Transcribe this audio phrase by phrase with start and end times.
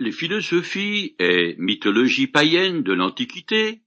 [0.00, 3.82] Les philosophies et mythologies païennes de l'Antiquité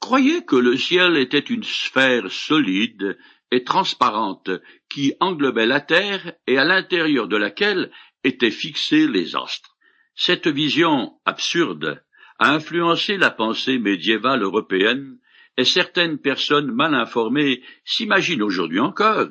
[0.00, 3.18] croyaient que le ciel était une sphère solide
[3.50, 4.50] et transparente
[4.88, 7.92] qui englobait la terre et à l'intérieur de laquelle
[8.24, 9.76] étaient fixés les astres.
[10.14, 12.02] Cette vision absurde
[12.38, 15.18] a influencé la pensée médiévale européenne
[15.58, 19.28] et certaines personnes mal informées s'imaginent aujourd'hui encore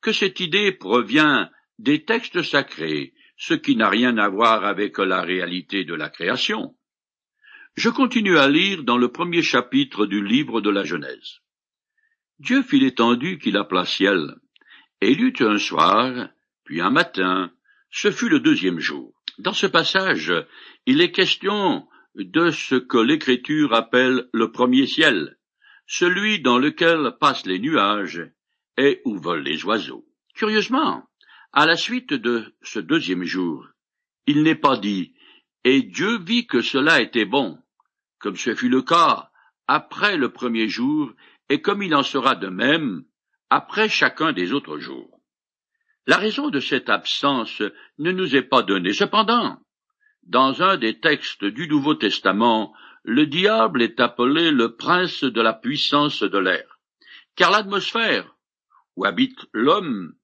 [0.00, 1.48] que cette idée provient
[1.78, 6.76] des textes sacrés, ce qui n'a rien à voir avec la réalité de la création.
[7.74, 11.40] Je continue à lire dans le premier chapitre du livre de la Genèse.
[12.38, 14.36] Dieu fit l'étendue qu'il appela ciel,
[15.00, 16.28] et il eut un soir,
[16.64, 17.52] puis un matin,
[17.90, 19.14] ce fut le deuxième jour.
[19.38, 20.32] Dans ce passage,
[20.86, 25.38] il est question de ce que l'Écriture appelle le premier ciel,
[25.86, 28.30] celui dans lequel passent les nuages
[28.76, 30.04] et où volent les oiseaux.
[30.34, 31.08] Curieusement,
[31.52, 33.66] à la suite de ce deuxième jour,
[34.26, 35.14] il n'est pas dit
[35.64, 37.58] et Dieu vit que cela était bon,
[38.18, 39.30] comme ce fut le cas
[39.68, 41.12] après le premier jour,
[41.48, 43.04] et comme il en sera de même
[43.48, 45.20] après chacun des autres jours.
[46.06, 47.62] La raison de cette absence
[47.98, 48.92] ne nous est pas donnée.
[48.92, 49.60] Cependant,
[50.24, 55.52] dans un des textes du Nouveau Testament, le diable est appelé le prince de la
[55.52, 56.80] puissance de l'air,
[57.36, 58.36] car l'atmosphère
[58.96, 60.14] où habite l'homme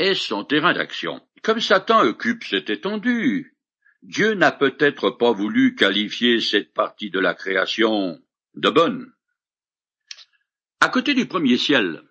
[0.00, 1.20] est son terrain d'action.
[1.42, 3.54] Comme Satan occupe cette étendue,
[4.02, 8.18] Dieu n'a peut-être pas voulu qualifier cette partie de la création
[8.54, 9.12] de bonne.
[10.80, 12.02] À côté du premier ciel,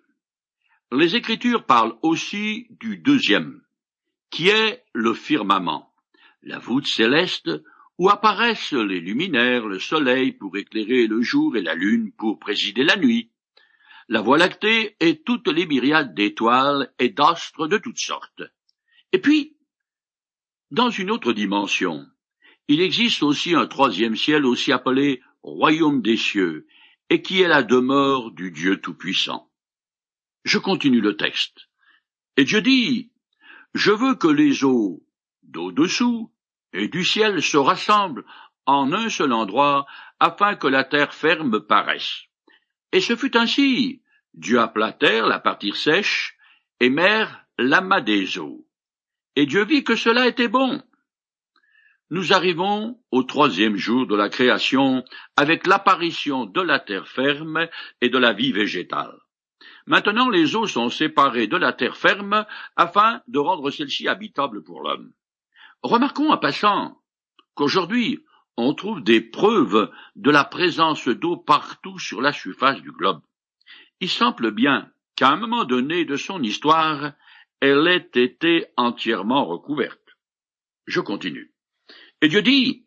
[0.92, 3.60] les Écritures parlent aussi du deuxième,
[4.30, 5.92] qui est le firmament,
[6.42, 7.50] la voûte céleste
[7.98, 12.84] où apparaissent les luminaires, le soleil pour éclairer le jour et la lune pour présider
[12.84, 13.32] la nuit,
[14.10, 18.42] la Voie lactée et toutes les myriades d'étoiles et d'astres de toutes sortes.
[19.12, 19.56] Et puis,
[20.72, 22.04] dans une autre dimension,
[22.66, 26.66] il existe aussi un troisième ciel aussi appelé royaume des cieux,
[27.08, 29.48] et qui est la demeure du Dieu Tout-Puissant.
[30.44, 31.68] Je continue le texte.
[32.36, 33.12] Et Dieu dit,
[33.74, 35.04] Je veux que les eaux
[35.44, 36.32] d'au-dessous
[36.72, 38.24] et du ciel se rassemblent
[38.66, 39.86] en un seul endroit,
[40.18, 42.29] afin que la terre ferme paraisse.
[42.92, 44.02] Et ce fut ainsi.
[44.34, 46.36] Dieu appela terre la partie sèche,
[46.80, 48.66] et mer l'amas des eaux.
[49.36, 50.82] Et Dieu vit que cela était bon.
[52.10, 55.04] Nous arrivons au troisième jour de la création
[55.36, 57.68] avec l'apparition de la terre ferme
[58.00, 59.14] et de la vie végétale.
[59.86, 64.82] Maintenant les eaux sont séparées de la terre ferme afin de rendre celle-ci habitable pour
[64.82, 65.12] l'homme.
[65.82, 66.98] Remarquons en passant
[67.54, 68.24] qu'aujourd'hui
[68.60, 73.22] on trouve des preuves de la présence d'eau partout sur la surface du globe.
[74.00, 77.12] Il semble bien qu'à un moment donné de son histoire,
[77.60, 79.98] elle ait été entièrement recouverte.
[80.86, 81.52] Je continue.
[82.22, 82.86] Et Dieu dit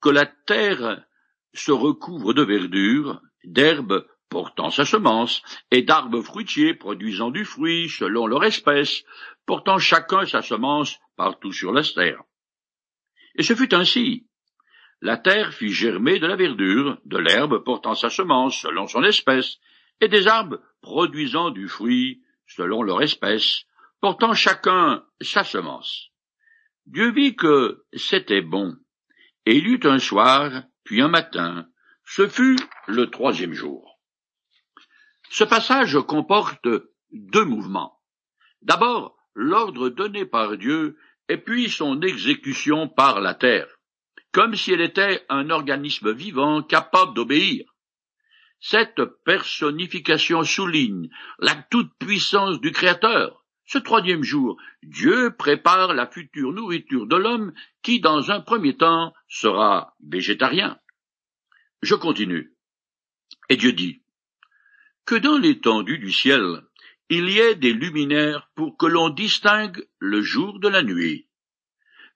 [0.00, 1.04] que la terre
[1.52, 8.26] se recouvre de verdure, d'herbes portant sa semence, et d'arbres fruitiers produisant du fruit selon
[8.26, 9.04] leur espèce,
[9.46, 12.22] portant chacun sa semence partout sur la terre.
[13.36, 14.26] Et ce fut ainsi.
[15.00, 19.58] La terre fit germer de la verdure, de l'herbe portant sa semence selon son espèce,
[20.00, 23.64] et des arbres produisant du fruit selon leur espèce,
[24.00, 26.10] portant chacun sa semence.
[26.86, 28.76] Dieu vit que c'était bon,
[29.46, 31.66] et il eut un soir, puis un matin,
[32.04, 33.98] ce fut le troisième jour.
[35.30, 36.68] Ce passage comporte
[37.12, 37.98] deux mouvements.
[38.62, 40.96] D'abord, l'ordre donné par Dieu,
[41.28, 43.73] et puis son exécution par la terre
[44.34, 47.72] comme si elle était un organisme vivant capable d'obéir.
[48.58, 51.08] Cette personnification souligne
[51.38, 53.44] la toute-puissance du Créateur.
[53.64, 57.52] Ce troisième jour, Dieu prépare la future nourriture de l'homme
[57.82, 60.80] qui, dans un premier temps, sera végétarien.
[61.82, 62.56] Je continue.
[63.48, 64.02] Et Dieu dit,
[65.06, 66.62] que dans l'étendue du ciel,
[67.08, 71.28] il y ait des luminaires pour que l'on distingue le jour de la nuit,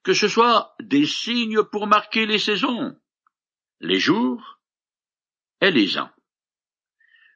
[0.03, 2.95] que ce soit des signes pour marquer les saisons,
[3.79, 4.59] les jours
[5.61, 6.11] et les ans.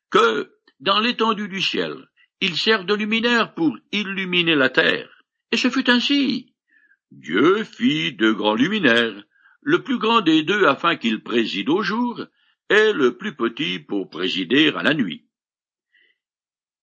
[0.10, 2.08] Que, dans l'étendue du ciel,
[2.42, 5.24] il sert de luminaire pour illuminer la terre.
[5.52, 6.54] Et ce fut ainsi.
[7.12, 9.24] Dieu fit deux grands luminaires,
[9.62, 12.26] le plus grand des deux afin qu'il préside au jour,
[12.70, 15.28] et le plus petit pour présider à la nuit.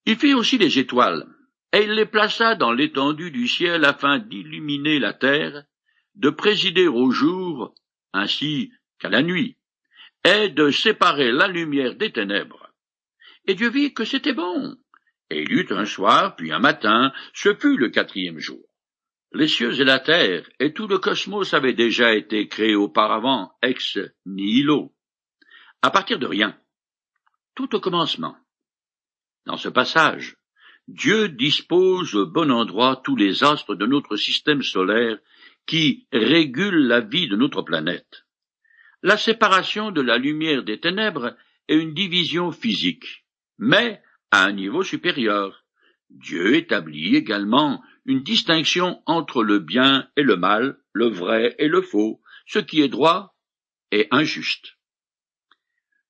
[0.06, 1.26] Il fit aussi des étoiles,
[1.72, 5.64] et il les plaça dans l'étendue du ciel afin d'illuminer la terre,
[6.14, 7.74] de présider au jour
[8.12, 9.56] ainsi qu'à la nuit,
[10.24, 12.70] et de séparer la lumière des ténèbres.
[13.46, 14.76] Et Dieu vit que c'était bon.
[15.30, 18.64] Et il eut un soir, puis un matin, ce fut le quatrième jour.
[19.32, 23.98] Les cieux et la terre et tout le cosmos avaient déjà été créés auparavant ex
[24.26, 24.92] nihilo,
[25.82, 26.58] à partir de rien,
[27.54, 28.36] tout au commencement.
[29.46, 30.36] Dans ce passage,
[30.88, 35.18] Dieu dispose au bon endroit tous les astres de notre système solaire
[35.66, 38.26] qui régulent la vie de notre planète.
[39.02, 41.36] La séparation de la lumière des ténèbres
[41.68, 43.24] est une division physique,
[43.58, 45.64] mais à un niveau supérieur.
[46.10, 51.82] Dieu établit également une distinction entre le bien et le mal, le vrai et le
[51.82, 53.36] faux, ce qui est droit
[53.92, 54.76] et injuste.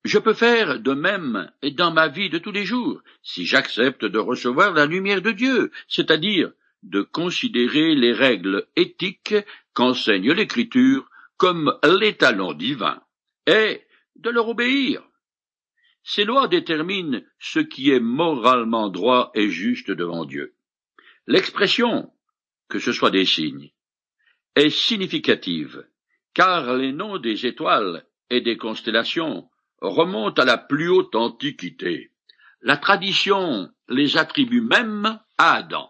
[0.05, 4.19] Je peux faire de même dans ma vie de tous les jours, si j'accepte de
[4.19, 9.35] recevoir la lumière de Dieu, c'est-à-dire de considérer les règles éthiques
[9.75, 13.03] qu'enseigne l'Écriture comme l'étalon divin,
[13.47, 13.83] et
[14.17, 15.03] de leur obéir.
[16.03, 20.55] Ces lois déterminent ce qui est moralement droit et juste devant Dieu.
[21.27, 22.13] L'expression,
[22.69, 23.73] que ce soit des signes,
[24.57, 25.87] est significative,
[26.35, 29.49] car les noms des étoiles et des constellations
[29.81, 32.11] remontent à la plus haute antiquité.
[32.61, 35.90] La tradition les attribue même à Adam.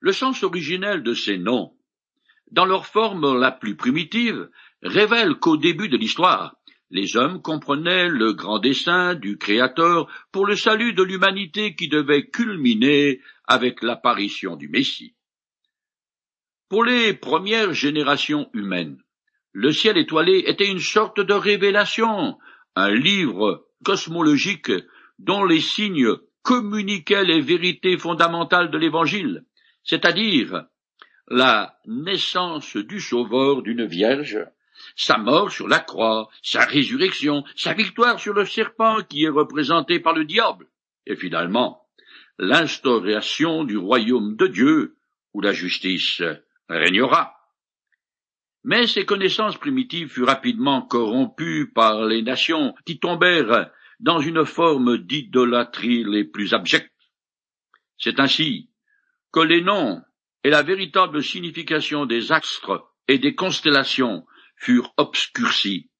[0.00, 1.72] Le sens originel de ces noms,
[2.50, 4.48] dans leur forme la plus primitive,
[4.82, 6.56] révèle qu'au début de l'histoire,
[6.90, 12.28] les hommes comprenaient le grand dessein du Créateur pour le salut de l'humanité qui devait
[12.28, 15.14] culminer avec l'apparition du Messie.
[16.68, 19.02] Pour les premières générations humaines,
[19.52, 22.38] le ciel étoilé était une sorte de révélation,
[22.76, 24.72] un livre cosmologique
[25.18, 29.44] dont les signes communiquaient les vérités fondamentales de l'Évangile,
[29.84, 30.64] c'est-à-dire
[31.28, 34.38] la naissance du Sauveur d'une Vierge,
[34.96, 40.00] sa mort sur la croix, sa résurrection, sa victoire sur le serpent qui est représenté
[40.00, 40.66] par le diable,
[41.06, 41.82] et finalement
[42.38, 44.96] l'instauration du royaume de Dieu
[45.34, 46.22] où la justice
[46.68, 47.34] régnera.
[48.64, 53.70] Mais ces connaissances primitives furent rapidement corrompues par les nations qui tombèrent
[54.00, 56.92] dans une forme d'idolâtrie les plus abjectes.
[57.98, 58.68] C'est ainsi
[59.32, 60.02] que les noms
[60.44, 64.26] et la véritable signification des astres et des constellations
[64.56, 65.90] furent obscurcis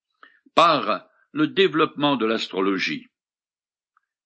[0.55, 3.09] par le développement de l'astrologie.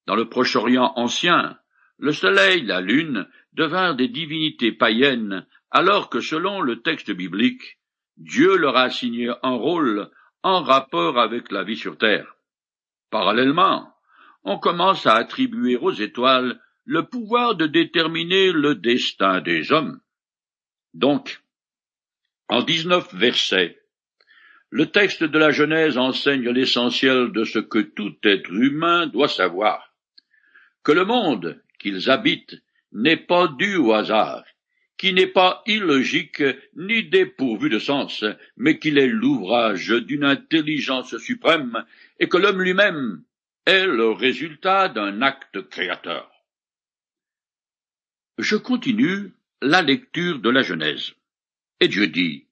[0.06, 1.58] Dans le Proche-Orient ancien,
[1.98, 7.78] le Soleil, la Lune devinrent des divinités païennes, alors que selon le texte biblique,
[8.16, 10.10] Dieu leur a assigné un rôle
[10.42, 12.34] en rapport avec la vie sur Terre.
[13.10, 13.92] Parallèlement,
[14.44, 20.00] on commence à attribuer aux étoiles le pouvoir de déterminer le destin des hommes.
[20.94, 21.40] Donc,
[22.48, 23.78] en dix-neuf versets,
[24.70, 29.94] le texte de la Genèse enseigne l'essentiel de ce que tout être humain doit savoir.
[30.82, 34.44] Que le monde qu'ils habitent n'est pas dû au hasard,
[34.96, 36.42] qui n'est pas illogique
[36.74, 38.24] ni dépourvu de sens,
[38.56, 41.84] mais qu'il est l'ouvrage d'une intelligence suprême,
[42.18, 43.22] et que l'homme lui-même
[43.66, 46.31] est le résultat d'un acte créateur.
[48.38, 51.12] Je continue la lecture de la Genèse.
[51.80, 52.46] Et Dieu dit,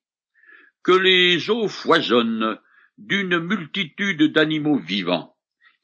[0.83, 2.59] que les eaux foisonnent
[2.99, 5.35] d'une multitude d'animaux vivants,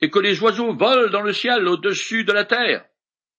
[0.01, 2.85] et que les oiseaux volent dans le ciel au-dessus de la terre.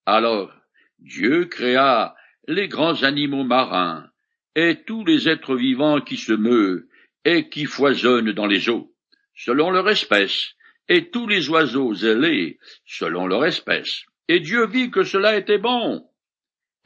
[0.05, 0.51] Alors
[0.99, 2.15] Dieu créa
[2.47, 4.09] les grands animaux marins,
[4.55, 6.83] et tous les êtres vivants qui se meuvent,
[7.25, 8.91] et qui foisonnent dans les eaux,
[9.35, 10.53] selon leur espèce,
[10.89, 14.05] et tous les oiseaux ailés, selon leur espèce.
[14.27, 16.06] Et Dieu vit que cela était bon.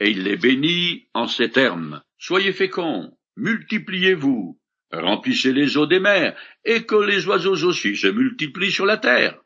[0.02, 2.02] Et il les bénit en ces termes.
[2.18, 8.72] Soyez féconds, multipliez-vous, remplissez les eaux des mers, et que les oiseaux aussi se multiplient
[8.72, 9.40] sur la terre.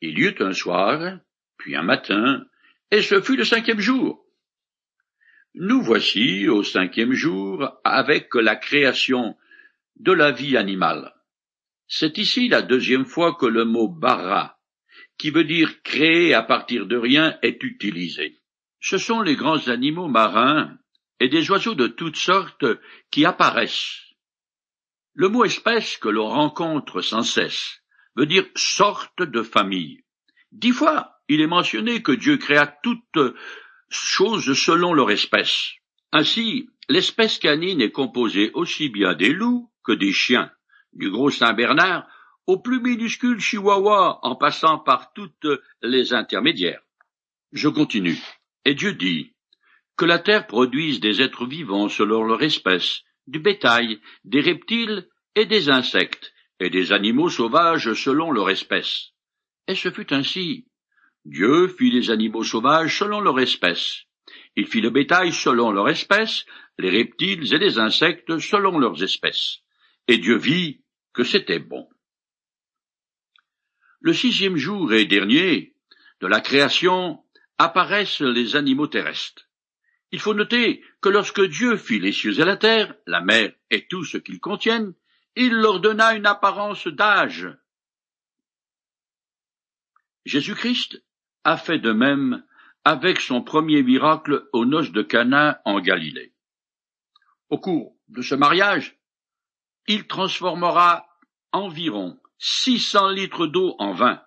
[0.00, 1.20] Il y eut un soir,
[1.58, 2.44] puis un matin,
[2.90, 4.26] et ce fut le cinquième jour.
[5.54, 9.36] Nous voici au cinquième jour avec la création
[9.94, 11.14] de la vie animale.
[11.86, 14.58] C'est ici la deuxième fois que le mot bara,
[15.18, 18.40] qui veut dire créer à partir de rien, est utilisé.
[18.86, 20.76] Ce sont les grands animaux marins
[21.18, 22.66] et des oiseaux de toutes sortes
[23.10, 24.04] qui apparaissent
[25.14, 27.80] le mot espèce que l'on rencontre sans cesse
[28.14, 30.02] veut dire sorte de famille.
[30.52, 33.18] Dix fois, il est mentionné que Dieu créa toutes
[33.88, 35.70] choses selon leur espèce.
[36.12, 40.50] Ainsi, l'espèce canine est composée aussi bien des loups que des chiens,
[40.92, 42.06] du gros Saint-Bernard
[42.46, 45.48] au plus minuscule chihuahua en passant par toutes
[45.80, 46.82] les intermédiaires.
[47.52, 48.18] Je continue.
[48.64, 49.32] Et Dieu dit
[49.96, 55.46] que la terre produise des êtres vivants selon leur espèce, du bétail, des reptiles et
[55.46, 59.10] des insectes, et des animaux sauvages selon leur espèce.
[59.66, 60.66] Et ce fut ainsi.
[61.24, 64.04] Dieu fit les animaux sauvages selon leur espèce.
[64.56, 66.44] Il fit le bétail selon leur espèce,
[66.78, 69.60] les reptiles et les insectes selon leurs espèces.
[70.06, 71.88] Et Dieu vit que c'était bon.
[74.00, 75.74] Le sixième jour et dernier
[76.20, 77.23] de la création
[77.58, 79.48] apparaissent les animaux terrestres.
[80.10, 83.86] Il faut noter que lorsque Dieu fit les cieux et la terre, la mer et
[83.86, 84.94] tout ce qu'ils contiennent,
[85.36, 87.48] il leur donna une apparence d'âge.
[90.24, 91.02] Jésus-Christ
[91.42, 92.44] a fait de même
[92.84, 96.32] avec son premier miracle aux noces de Cana en Galilée.
[97.50, 98.98] Au cours de ce mariage,
[99.86, 101.06] il transformera
[101.52, 104.22] environ 600 litres d'eau en vin.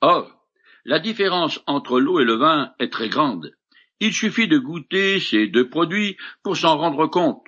[0.00, 0.41] Or,
[0.84, 3.52] la différence entre l'eau et le vin est très grande.
[4.00, 7.44] Il suffit de goûter ces deux produits pour s'en rendre compte.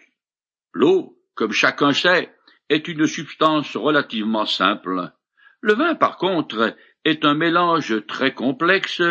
[0.73, 2.33] L'eau, comme chacun sait,
[2.69, 5.13] est une substance relativement simple.
[5.61, 9.03] Le vin, par contre, est un mélange très complexe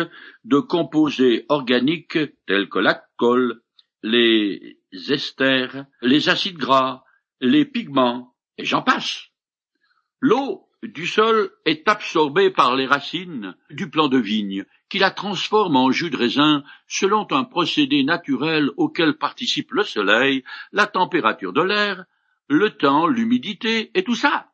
[0.44, 3.62] de composés organiques tels que l'alcool,
[4.02, 7.04] les esters, les acides gras,
[7.40, 9.28] les pigments, et j'en passe.
[10.20, 15.76] L'eau du sol est absorbée par les racines du plant de vigne, qui la transforme
[15.76, 21.62] en jus de raisin selon un procédé naturel auquel participent le soleil, la température de
[21.62, 22.04] l'air,
[22.48, 24.50] le temps, l'humidité et tout ça.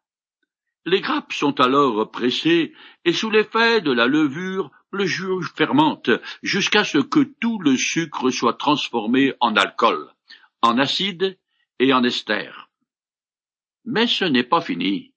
[0.86, 2.72] Les grappes sont alors pressées
[3.04, 6.10] et sous l'effet de la levure, le jus fermente
[6.42, 10.10] jusqu'à ce que tout le sucre soit transformé en alcool,
[10.62, 11.38] en acide
[11.78, 12.50] et en ester.
[13.84, 15.09] Mais ce n'est pas fini,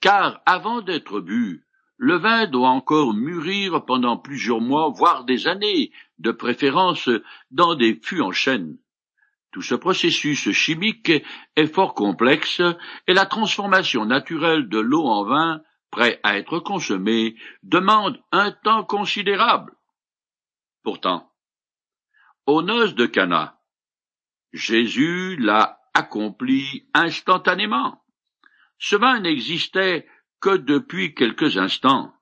[0.00, 1.66] car avant d'être bu,
[1.96, 7.10] le vin doit encore mûrir pendant plusieurs mois, voire des années, de préférence
[7.50, 8.78] dans des fûts en chêne.
[9.52, 11.12] Tout ce processus chimique
[11.56, 12.62] est fort complexe
[13.06, 18.84] et la transformation naturelle de l'eau en vin, prêt à être consommé, demande un temps
[18.84, 19.74] considérable.
[20.82, 21.30] Pourtant,
[22.46, 23.60] aux noces de Cana,
[24.52, 27.99] Jésus l'a accompli instantanément.
[28.80, 30.06] Ce vin n'existait
[30.40, 32.14] que depuis quelques instants,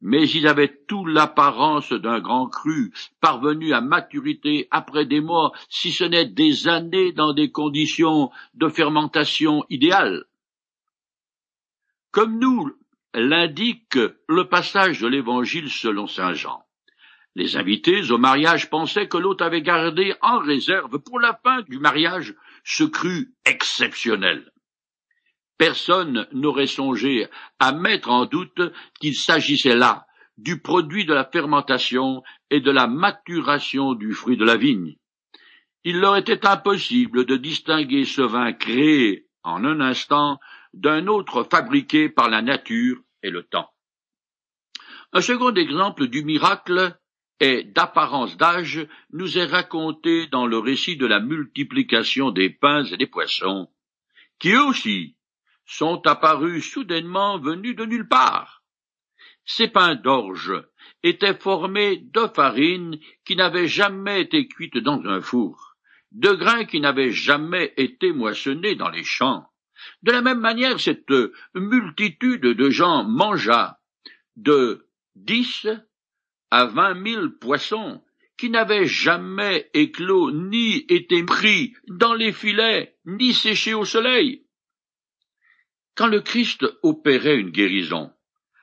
[0.00, 5.90] mais il avait tout l'apparence d'un grand cru, parvenu à maturité après des mois, si
[5.90, 10.24] ce n'est des années dans des conditions de fermentation idéales.
[12.12, 12.70] Comme nous
[13.12, 13.98] l'indique
[14.28, 16.62] le passage de l'Évangile selon saint Jean.
[17.34, 21.78] Les invités au mariage pensaient que l'hôte avait gardé en réserve pour la fin du
[21.80, 22.34] mariage
[22.64, 24.52] ce cru exceptionnel.
[25.58, 27.26] Personne n'aurait songé
[27.58, 28.60] à mettre en doute
[29.00, 34.44] qu'il s'agissait là du produit de la fermentation et de la maturation du fruit de
[34.44, 34.96] la vigne.
[35.84, 40.38] Il leur était impossible de distinguer ce vin créé en un instant
[40.74, 43.70] d'un autre fabriqué par la nature et le temps.
[45.12, 46.98] Un second exemple du miracle
[47.40, 52.96] et d'apparence d'âge nous est raconté dans le récit de la multiplication des pains et
[52.96, 53.70] des poissons,
[54.38, 55.16] qui aussi
[55.66, 58.62] sont apparus soudainement venus de nulle part.
[59.44, 60.52] Ces pains d'orge
[61.02, 65.76] étaient formés de farine qui n'avait jamais été cuite dans un four,
[66.12, 69.46] de grains qui n'avaient jamais été moissonnés dans les champs.
[70.02, 71.12] De la même manière, cette
[71.54, 73.78] multitude de gens mangea
[74.36, 75.66] de dix
[76.50, 78.02] à vingt mille poissons
[78.36, 84.45] qui n'avaient jamais éclos ni été pris dans les filets, ni séchés au soleil.
[85.96, 88.12] Quand le Christ opérait une guérison,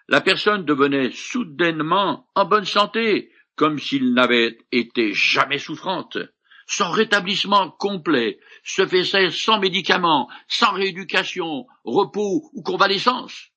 [0.07, 6.19] la personne devenait soudainement en bonne santé, comme s'il n'avait été jamais souffrante.
[6.67, 13.49] Son rétablissement complet se faisait sans médicaments, sans rééducation, repos ou convalescence.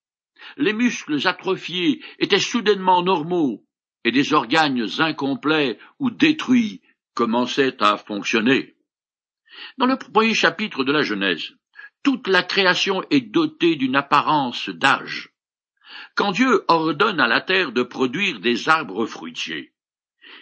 [0.56, 3.62] Les muscles atrophiés étaient soudainement normaux,
[4.04, 6.80] et des organes incomplets ou détruits
[7.14, 8.76] commençaient à fonctionner.
[9.76, 11.52] Dans le premier chapitre de la Genèse,
[12.06, 15.30] toute la création est dotée d'une apparence d'âge.
[16.14, 19.74] Quand Dieu ordonne à la terre de produire des arbres fruitiers,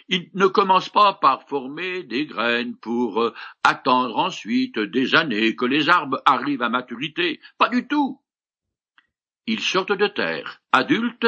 [0.07, 5.65] il ne commence pas par former des graines pour euh, attendre ensuite des années que
[5.65, 7.39] les arbres arrivent à maturité.
[7.57, 8.21] Pas du tout.
[9.47, 11.25] Ils sortent de terre, adultes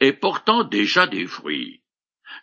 [0.00, 1.82] et portant déjà des fruits.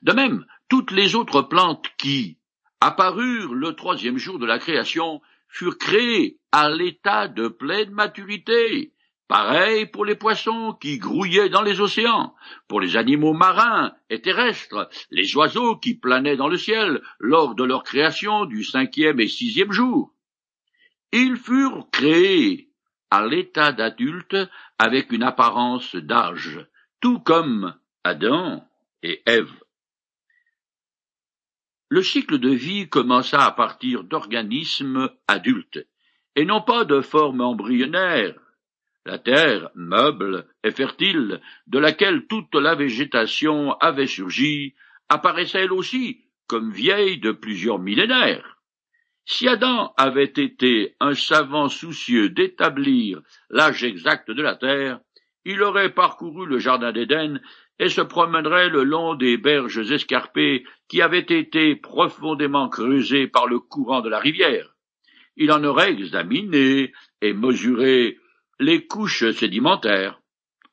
[0.02, 2.40] De même, toutes les autres plantes qui
[2.82, 8.94] apparurent le troisième jour de la création furent créés à l'état de pleine maturité.
[9.28, 12.34] Pareil pour les poissons qui grouillaient dans les océans,
[12.68, 17.64] pour les animaux marins et terrestres, les oiseaux qui planaient dans le ciel lors de
[17.64, 20.12] leur création du cinquième et sixième jour.
[21.12, 22.70] Ils furent créés
[23.12, 24.38] à l'état d'adulte
[24.80, 26.66] avec une apparence d'âge,
[27.00, 28.64] tout comme Adam
[29.04, 29.52] et Ève.
[31.92, 35.88] Le cycle de vie commença à partir d'organismes adultes,
[36.36, 38.40] et non pas de formes embryonnaires.
[39.08, 44.76] La terre, meuble et fertile, de laquelle toute la végétation avait surgi,
[45.10, 48.60] apparaissait elle aussi comme vieille de plusieurs millénaires.
[49.26, 55.00] Si Adam avait été un savant soucieux d'établir l'âge exact de la terre,
[55.44, 57.42] il aurait parcouru le jardin d'Éden
[57.80, 63.60] et se promènerait le long des berges escarpées qui avaient été profondément creusées par le
[63.60, 64.76] courant de la rivière.
[65.38, 68.18] Il en aurait examiné et mesuré
[68.60, 70.22] les couches sédimentaires.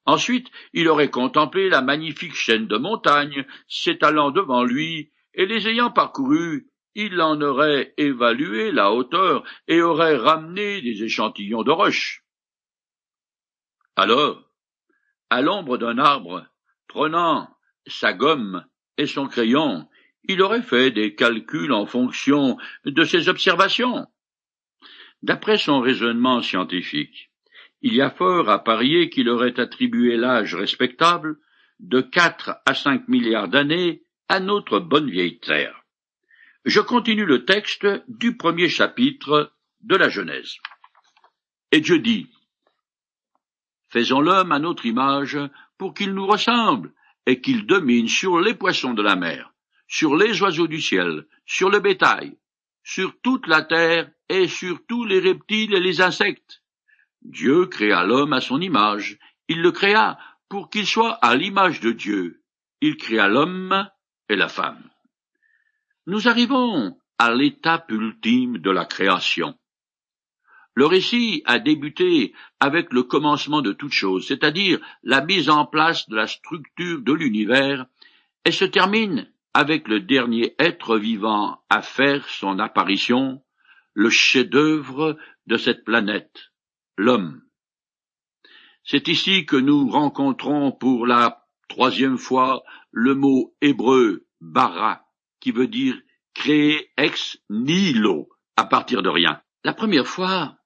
[0.04, 5.90] Ensuite, il aurait contemplé la magnifique chaîne de montagnes s'étalant devant lui, et les ayant
[5.90, 12.24] parcourues, il en aurait évalué la hauteur et aurait ramené des échantillons de roches.
[13.96, 14.42] Alors,
[15.28, 16.46] à l'ombre d'un arbre,
[16.96, 17.54] prenant
[17.86, 18.64] sa gomme
[18.96, 19.86] et son crayon,
[20.24, 24.06] il aurait fait des calculs en fonction de ses observations.
[25.20, 27.30] D'après son raisonnement scientifique,
[27.82, 31.36] il y a fort à parier qu'il aurait attribué l'âge respectable
[31.80, 35.84] de quatre à cinq milliards d'années à notre bonne vieille Terre.
[36.64, 40.56] Je continue le texte du premier chapitre de la Genèse.
[41.72, 42.30] Et Dieu dit,
[43.90, 45.38] Faisons l'homme à notre image
[45.78, 46.92] pour qu'il nous ressemble
[47.26, 49.52] et qu'il domine sur les poissons de la mer,
[49.88, 52.36] sur les oiseaux du ciel, sur le bétail,
[52.82, 56.62] sur toute la terre et sur tous les reptiles et les insectes.
[57.22, 59.18] Dieu créa l'homme à son image,
[59.48, 60.18] il le créa
[60.48, 62.42] pour qu'il soit à l'image de Dieu.
[62.80, 63.88] Il créa l'homme
[64.28, 64.90] et la femme.
[66.06, 69.58] Nous arrivons à l'étape ultime de la création.
[70.76, 76.06] Le récit a débuté avec le commencement de toute chose, c'est-à-dire la mise en place
[76.10, 77.86] de la structure de l'univers,
[78.44, 83.42] et se termine avec le dernier être vivant à faire son apparition,
[83.94, 85.16] le chef-d'œuvre
[85.46, 86.52] de cette planète,
[86.98, 87.40] l'homme.
[88.84, 95.06] C'est ici que nous rencontrons pour la troisième fois le mot hébreu bara,
[95.40, 95.98] qui veut dire
[96.34, 99.40] créer ex nihilo, à partir de rien.
[99.64, 100.58] La première fois,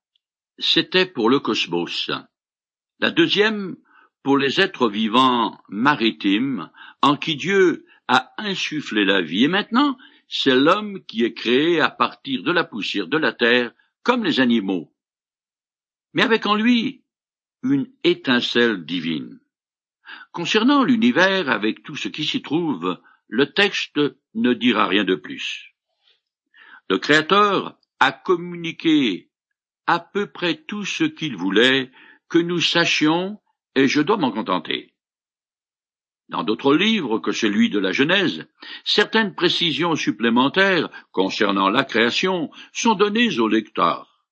[0.60, 2.10] c'était pour le cosmos.
[3.00, 3.76] La deuxième,
[4.22, 6.70] pour les êtres vivants maritimes,
[7.02, 9.44] en qui Dieu a insufflé la vie.
[9.44, 9.96] Et maintenant,
[10.28, 14.40] c'est l'homme qui est créé à partir de la poussière de la terre, comme les
[14.40, 14.92] animaux.
[16.12, 17.04] Mais avec en lui
[17.62, 19.40] une étincelle divine.
[20.32, 24.00] Concernant l'univers avec tout ce qui s'y trouve, le texte
[24.34, 25.74] ne dira rien de plus.
[26.88, 29.29] Le Créateur a communiqué
[29.90, 31.90] à peu près tout ce qu'il voulait
[32.28, 33.40] que nous sachions,
[33.74, 34.94] et je dois m'en contenter.
[36.28, 38.46] Dans d'autres livres que celui de la Genèse,
[38.84, 44.24] certaines précisions supplémentaires concernant la création sont données au lecteur.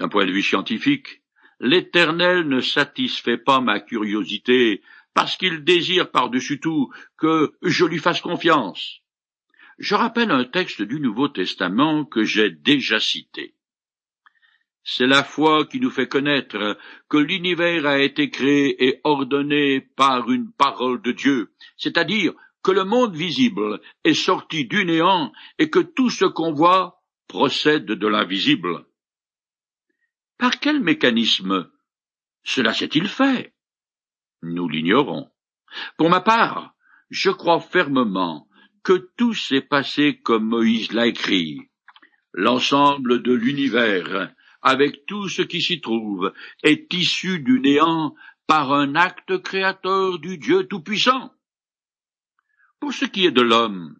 [0.00, 1.22] D'un point de vue scientifique,
[1.60, 4.82] l'Éternel ne satisfait pas ma curiosité
[5.14, 9.02] parce qu'il désire par-dessus tout que je lui fasse confiance.
[9.78, 13.54] Je rappelle un texte du Nouveau Testament que j'ai déjà cité.
[14.82, 20.30] C'est la foi qui nous fait connaître que l'univers a été créé et ordonné par
[20.30, 25.80] une parole de Dieu, c'est-à-dire que le monde visible est sorti du néant et que
[25.80, 28.86] tout ce qu'on voit procède de l'invisible.
[30.38, 31.70] Par quel mécanisme
[32.42, 33.54] cela s'est-il fait?
[34.42, 35.30] Nous l'ignorons.
[35.96, 36.74] Pour ma part,
[37.10, 38.48] je crois fermement
[38.82, 41.70] que tout s'est passé comme Moïse l'a écrit.
[42.32, 48.14] L'ensemble de l'univers, avec tout ce qui s'y trouve, est issu du néant
[48.46, 51.32] par un acte créateur du Dieu Tout-Puissant.
[52.80, 53.96] Pour ce qui est de l'homme,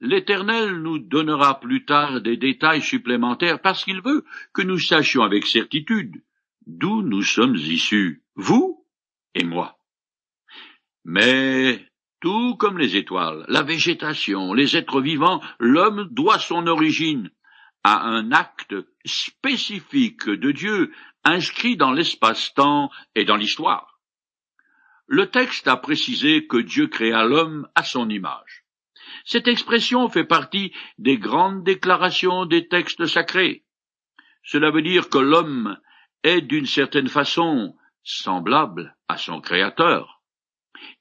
[0.00, 5.46] l'Éternel nous donnera plus tard des détails supplémentaires parce qu'il veut que nous sachions avec
[5.46, 6.22] certitude
[6.66, 8.84] d'où nous sommes issus, vous
[9.34, 9.78] et moi.
[11.04, 11.84] Mais,
[12.20, 17.30] tout comme les étoiles, la végétation, les êtres vivants, l'homme doit son origine
[17.84, 20.92] à un acte spécifique de Dieu
[21.24, 24.00] inscrit dans l'espace-temps et dans l'histoire.
[25.06, 28.64] Le texte a précisé que Dieu créa l'homme à son image.
[29.24, 33.64] Cette expression fait partie des grandes déclarations des textes sacrés.
[34.42, 35.78] Cela veut dire que l'homme
[36.22, 40.22] est d'une certaine façon semblable à son Créateur.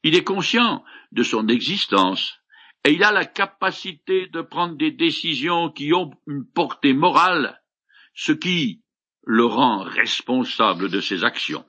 [0.04, 2.41] Il est conscient de son existence
[2.84, 7.62] et il a la capacité de prendre des décisions qui ont une portée morale,
[8.14, 8.82] ce qui
[9.24, 11.66] le rend responsable de ses actions.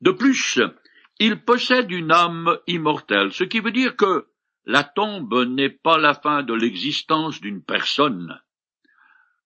[0.00, 0.60] De plus,
[1.18, 4.28] il possède une âme immortelle, ce qui veut dire que
[4.64, 8.40] la tombe n'est pas la fin de l'existence d'une personne.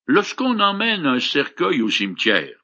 [0.07, 2.59] Lorsqu'on emmène un cercueil au cimetière,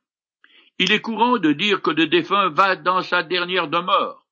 [0.79, 4.27] il est courant de dire que le défunt va dans sa dernière demeure.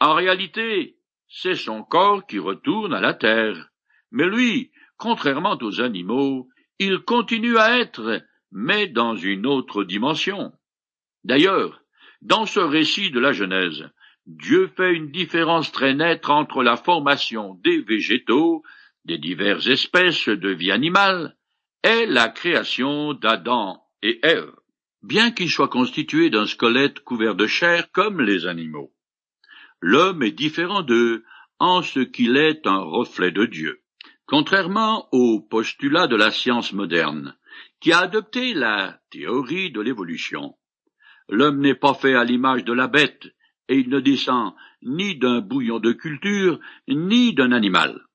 [0.00, 0.96] En réalité,
[1.34, 3.70] c'est son corps qui retourne à la terre.
[4.10, 10.52] Mais lui, contrairement aux animaux, il continue à être, mais dans une autre dimension.
[11.24, 11.80] D'ailleurs,
[12.20, 13.88] dans ce récit de la Genèse,
[14.26, 18.62] Dieu fait une différence très nette entre la formation des végétaux,
[19.06, 21.36] des diverses espèces de vie animale,
[21.82, 24.52] et la création d'Adam et Ève,
[25.02, 28.92] bien qu'il soit constitué d'un squelette couvert de chair comme les animaux.
[29.84, 31.24] L'homme est différent d'eux
[31.58, 33.80] en ce qu'il est un reflet de Dieu.
[34.26, 37.36] Contrairement au postulat de la science moderne,
[37.80, 40.56] qui a adopté la théorie de l'évolution,
[41.28, 43.26] l'homme n'est pas fait à l'image de la bête,
[43.68, 48.06] et il ne descend ni d'un bouillon de culture, ni d'un animal.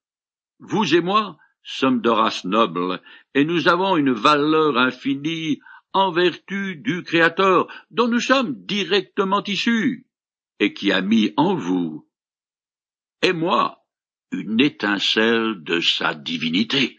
[0.59, 3.01] Vous et moi sommes de race noble,
[3.33, 5.59] et nous avons une valeur infinie
[5.91, 10.06] en vertu du Créateur dont nous sommes directement issus,
[10.59, 12.07] et qui a mis en vous
[13.21, 13.85] et moi
[14.31, 16.96] une étincelle de sa divinité.